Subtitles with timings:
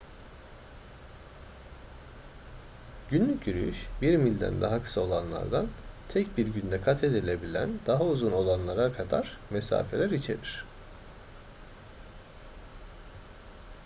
[3.09, 5.67] günlük yürüyüş bir milden daha kısa olanlardan
[6.09, 10.65] tek bir günde kat edilebilen daha uzun olanlara kadar mesafeler içerir